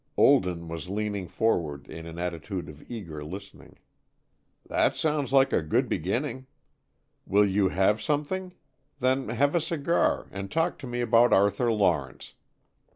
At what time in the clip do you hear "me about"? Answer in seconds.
10.87-11.33